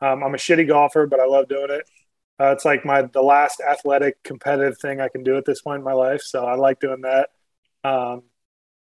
[0.00, 1.88] Um, I'm a shitty golfer, but I love doing it.
[2.40, 5.78] Uh, it's like my the last athletic competitive thing I can do at this point
[5.78, 7.30] in my life, so I like doing that.
[7.84, 8.22] Um,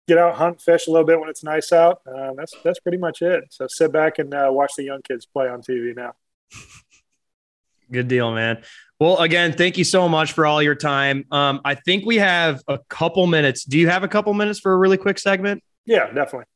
[0.06, 2.00] get out, hunt, fish a little bit when it's nice out.
[2.06, 3.44] Uh, that's that's pretty much it.
[3.50, 6.14] So sit back and uh, watch the young kids play on TV now.
[7.90, 8.62] Good deal, man.
[8.98, 11.26] Well, again, thank you so much for all your time.
[11.30, 13.64] Um, I think we have a couple minutes.
[13.64, 15.62] Do you have a couple minutes for a really quick segment?
[15.84, 16.46] Yeah, definitely.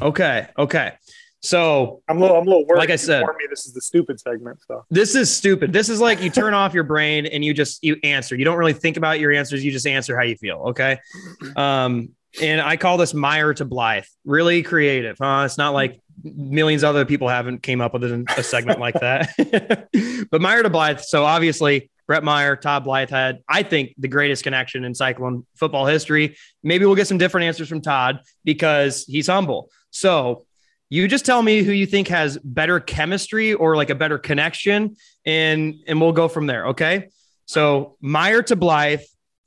[0.00, 0.48] Okay.
[0.56, 0.92] Okay.
[1.40, 2.78] So I'm a little, I'm a little worried.
[2.78, 4.60] Like I said, for me this is the stupid segment.
[4.68, 5.72] So this is stupid.
[5.72, 8.36] This is like you turn off your brain and you just you answer.
[8.36, 9.64] You don't really think about your answers.
[9.64, 10.58] You just answer how you feel.
[10.68, 11.00] Okay.
[11.56, 14.04] Um, and I call this Meyer to Blythe.
[14.24, 15.42] Really creative, huh?
[15.44, 19.88] It's not like millions of other people haven't came up with a segment like that.
[20.30, 21.00] but Meyer to Blythe.
[21.00, 25.86] So obviously, Brett Meyer, Todd Blythe had, I think, the greatest connection in Cyclone football
[25.86, 26.36] history.
[26.62, 29.70] Maybe we'll get some different answers from Todd because he's humble.
[29.90, 30.44] So
[30.90, 34.96] you just tell me who you think has better chemistry or like a better connection,
[35.24, 36.68] and and we'll go from there.
[36.68, 37.08] Okay.
[37.46, 39.02] So Meyer to Blythe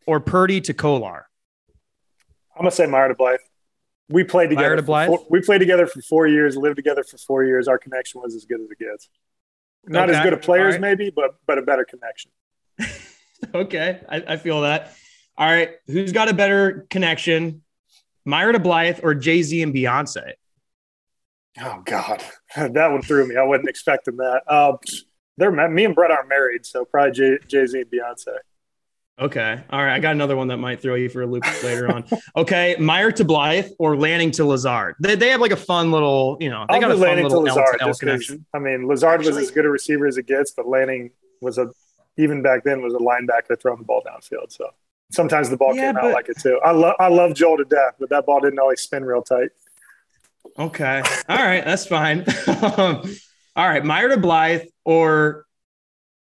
[0.08, 1.28] or Purdy to Kolar.
[2.56, 3.40] I'm gonna say Meyer to Blythe.
[4.08, 4.82] We played together.
[4.82, 7.68] Four, we played together for four years, lived together for four years.
[7.68, 9.10] Our connection was as good as it gets.
[9.88, 10.18] Not okay.
[10.18, 10.82] as good of players, right.
[10.82, 12.32] maybe, but but a better connection.
[13.56, 14.96] okay, I, I, feel that.
[15.38, 17.64] All right, who's got a better connection,
[18.26, 20.34] Meyer to Blythe or Jay Z and Beyonce?
[21.62, 22.24] Oh God,
[22.56, 23.36] that one threw me.
[23.36, 24.42] I wasn't expecting that.
[24.48, 24.78] Um,
[25.38, 28.38] they're me and Brett aren't married, so probably Jay Z and Beyonce.
[29.18, 29.64] Okay.
[29.70, 29.94] All right.
[29.94, 32.04] I got another one that might throw you for a loop later on.
[32.36, 32.76] Okay.
[32.80, 34.96] Meyer to Blythe or Lanning to Lazard.
[35.00, 37.30] They, they have like a fun little, you know, they I'll got a fun little
[37.30, 38.46] to Lazard, L connection.
[38.54, 41.58] I mean, Lazard Actually, was as good a receiver as it gets, but Lanning was
[41.58, 41.70] a,
[42.18, 44.52] even back then, was a linebacker throwing the ball downfield.
[44.52, 44.70] So
[45.12, 46.60] sometimes the ball yeah, came but, out like it too.
[46.64, 49.50] I, love I love Joel to death, but that ball didn't always spin real tight.
[50.60, 51.02] Okay.
[51.30, 51.64] All right.
[51.64, 52.26] That's fine.
[52.48, 53.16] Um,
[53.58, 53.86] all right.
[53.86, 55.45] Meyer to Blythe or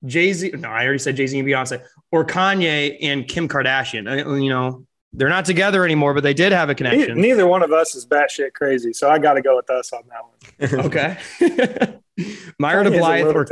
[0.06, 0.52] Jay Z.
[0.58, 4.44] No, I already said Jay Z and Beyonce or Kanye and Kim Kardashian.
[4.44, 7.20] You know, they're not together anymore, but they did have a connection.
[7.20, 10.04] Neither one of us is batshit crazy, so I got to go with us on
[10.10, 10.86] that one.
[10.86, 11.18] okay.
[12.60, 13.48] Meyer to Blythe or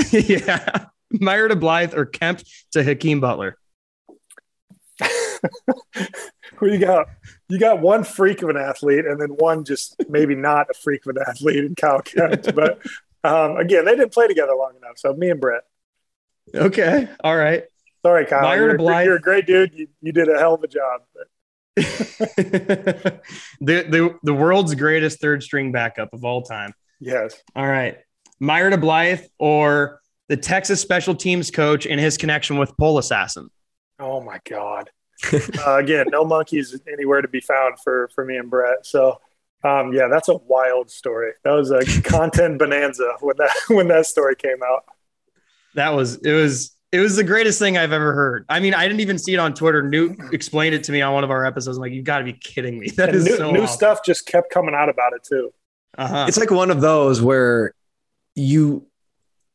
[0.12, 2.42] yeah, Meyer to Blythe or Kemp
[2.72, 3.56] to Hakeem Butler.
[5.00, 7.08] well, you got
[7.48, 11.06] you got one freak of an athlete, and then one just maybe not a freak
[11.06, 12.54] of an athlete in Kyle Kemp.
[12.54, 12.80] But
[13.24, 14.98] um, again, they didn't play together long enough.
[14.98, 15.62] So me and Brett.
[16.54, 17.08] Okay.
[17.22, 17.64] All right.
[18.02, 18.56] Sorry, Kyle.
[18.56, 19.74] You're, you're, a great dude.
[19.74, 21.02] You, you did a hell of a job.
[21.76, 23.20] the,
[23.60, 26.72] the the world's greatest third string backup of all time.
[26.98, 27.40] Yes.
[27.54, 27.98] All right.
[28.40, 33.50] Meyer Blythe or the Texas special teams coach and his connection with Pole Assassin.
[33.98, 34.90] Oh my God.
[35.32, 38.86] uh, again, no monkeys anywhere to be found for for me and Brett.
[38.86, 39.20] So
[39.62, 41.32] um, yeah, that's a wild story.
[41.44, 44.84] That was a content bonanza when that when that story came out.
[45.74, 48.46] That was it was it was the greatest thing I've ever heard.
[48.48, 49.82] I mean, I didn't even see it on Twitter.
[49.82, 51.76] Newt explained it to me on one of our episodes.
[51.76, 52.88] I'm like, you've got to be kidding me.
[52.96, 53.76] That and is new, so new awesome.
[53.76, 55.52] stuff just kept coming out about it too.
[55.96, 56.26] Uh-huh.
[56.28, 57.74] It's like one of those where
[58.34, 58.86] you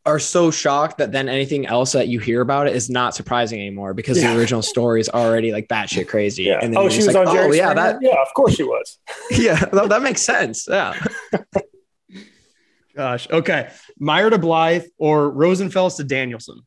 [0.06, 3.60] are so shocked that then anything else that you hear about it is not surprising
[3.60, 4.34] anymore because yeah.
[4.34, 6.44] the original story is already like batshit crazy.
[6.44, 6.60] Yeah.
[6.62, 8.64] And then oh, she was like, on Jerry oh, yeah, that, yeah, of course she
[8.64, 9.00] was.
[9.32, 10.68] yeah, that, that makes sense.
[10.70, 10.94] Yeah.
[12.96, 13.30] Gosh.
[13.30, 13.70] Okay.
[14.00, 16.62] Meyer to Blythe or Rosenfels to Danielson.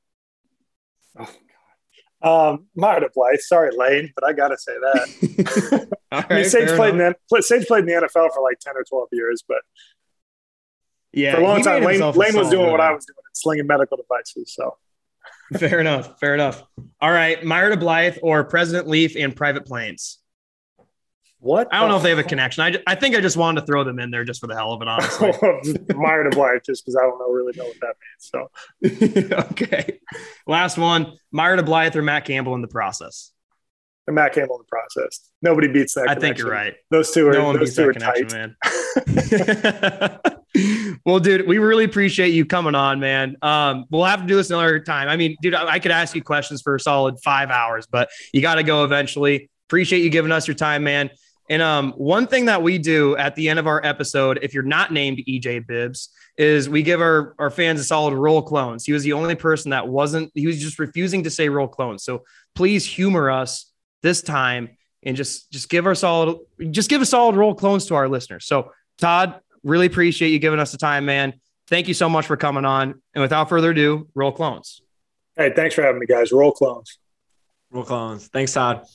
[1.19, 1.31] Oh
[2.23, 2.51] God.
[2.53, 3.39] Um, Meyer to Blythe.
[3.39, 5.89] Sorry, Lane, but I gotta say that.
[6.11, 8.85] I mean, Sage played in the, Sage played in the NFL for like ten or
[8.85, 9.59] twelve years, but
[11.13, 13.97] yeah, for a long time, Lane, Lane was doing what I was doing, slinging medical
[13.97, 14.55] devices.
[14.55, 14.77] So
[15.59, 16.19] fair enough.
[16.21, 16.63] Fair enough.
[17.01, 20.19] All right, Meyer Blythe or President Leath and Private Planes.
[21.41, 21.73] What?
[21.73, 22.65] I don't know if they have a connection.
[22.65, 24.73] I, I think I just wanted to throw them in there just for the hell
[24.73, 25.29] of it, honestly.
[25.95, 29.31] Meyer DeBlythe, just because I don't know really know what that means.
[29.31, 30.01] So okay.
[30.47, 33.31] Last one: Meyer to Blythe or Matt Campbell in the process.
[34.09, 35.31] And Matt Campbell in the process.
[35.41, 36.09] Nobody beats that.
[36.09, 36.75] I think you're right.
[36.91, 38.33] Those two are no one those two are tight.
[38.33, 38.57] man.
[41.05, 43.37] well, dude, we really appreciate you coming on, man.
[43.43, 45.09] Um, we'll have to do this another time.
[45.09, 48.09] I mean, dude, I, I could ask you questions for a solid five hours, but
[48.33, 49.51] you got to go eventually.
[49.69, 51.11] Appreciate you giving us your time, man.
[51.51, 54.63] And um, one thing that we do at the end of our episode, if you're
[54.63, 58.85] not named EJ Bibbs, is we give our, our fans a solid roll clones.
[58.85, 62.05] He was the only person that wasn't, he was just refusing to say roll clones.
[62.05, 64.71] So please humor us this time
[65.03, 66.39] and just just give our solid,
[66.71, 68.47] just give a solid roll clones to our listeners.
[68.47, 71.35] So Todd, really appreciate you giving us the time, man.
[71.69, 73.01] Thank you so much for coming on.
[73.15, 74.81] And without further ado, roll clones.
[75.37, 76.33] Hey, thanks for having me, guys.
[76.33, 76.99] Roll clones.
[77.71, 78.29] Roll clones.
[78.29, 78.87] Thanks, Todd.